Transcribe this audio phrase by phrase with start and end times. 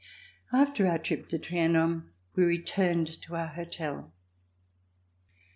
[0.51, 4.11] After our trip to Trianon, we returned to our hotel.